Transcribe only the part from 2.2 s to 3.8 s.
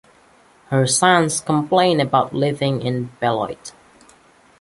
living in Beloit.